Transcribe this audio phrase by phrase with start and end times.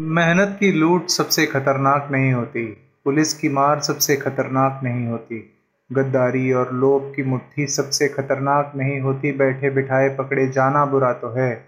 [0.00, 2.66] मेहनत की लूट सबसे खतरनाक नहीं होती।
[3.04, 5.56] पुलिस की मार सबसे खतरनाक नहीं होती।
[5.92, 11.30] गद्दारी और लोभ की मुट्ठी सबसे खतरनाक नहीं होती। बैठे बिठाए पकड़े जाना बुरा तो
[11.30, 11.64] है।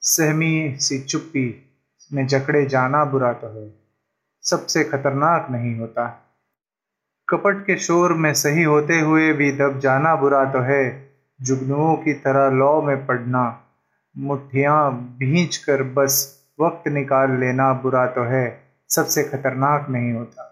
[0.00, 1.76] सहमी सी चुप्पी
[2.12, 3.74] में जकड़े जाना बुरा तो है।
[4.42, 6.34] सबसे खतरनाक नहीं होता।
[7.28, 12.12] कपट के शोर में सही होते हुए भी दब जाना बुरा तो है। जुगनुओं की
[12.12, 13.62] तरह लौ में पड़ना।
[14.18, 18.46] मुठ्ठियाँ भींच कर बस वक्त निकाल लेना बुरा तो है,
[18.90, 20.48] सबसे खतरनाक नहीं होता।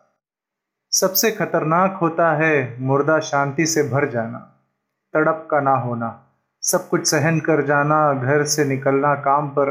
[0.93, 4.39] सबसे खतरनाक होता है मुर्दा शांति से भर जाना,
[5.15, 6.09] तड़प का ना होना,
[6.63, 9.71] सब कुछ सहन कर जाना, घर से निकलना, काम पर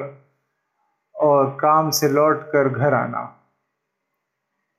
[1.15, 3.25] और काम से लौट कर घर आना।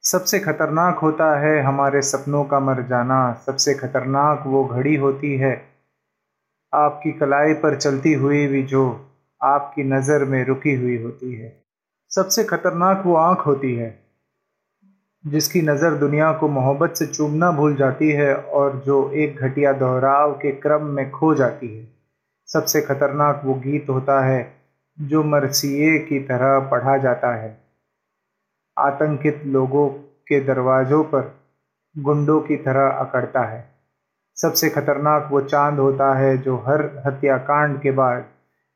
[0.05, 5.55] सबसे खतरनाक होता है हमारे सपनों का मर जाना, सबसे खतरनाक वो घड़ी होती है
[6.73, 8.85] आपकी कलाई पर चलती हुई भी जो
[9.43, 11.53] आपकी नज़र में रुकी हुई होती है।
[12.11, 13.99] सबसे खतरनाक वो आँख होती है,
[15.25, 20.33] जिसकी नज़र दुनिया को मोहब्बत से चूमना भूल जाती है और जो एक घटिया दोहराव
[20.33, 21.89] के क्रम में खो जाती है।
[22.49, 24.53] सबसे खतरनाक वो गीत होता है,
[24.99, 27.57] जो मरसिए की तरह पढ़ा जाता है।
[28.77, 29.89] आतंकित लोगों
[30.29, 31.31] के दरवाज़ों पर
[31.97, 33.65] गुंडों की तरह अकड़ता है।
[34.37, 38.25] सबसे खतरनाक वो चाँद होता है, जो हर हत्याकांड के बाद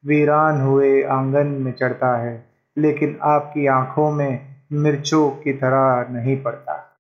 [0.07, 2.47] वीरान हुए आँगन में चढ़ता है,
[2.79, 6.99] लेकिन आपकी आँखों में मिर्चों की तरह नहीं पड़ता।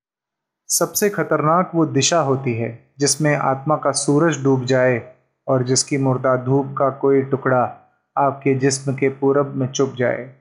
[0.69, 5.03] सबसे खतरनाक वो दिशा होती है, जिसमें आत्मा का सूरज डूब जाए
[5.49, 10.35] और जिसकी मुर्दा धूप का कोई टुकड़ा आपके जिस्म के पूरब में चुप जाए।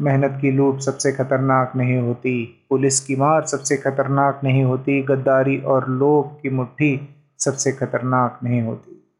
[0.00, 5.58] मेहनत की लूट सबसे खतरनाक नहीं होती, पुलिस की मार सबसे खतरनाक नहीं होती, गद्दारी
[5.58, 9.01] और लोभ की मुट्ठी सबसे खतरनाक नहीं होती।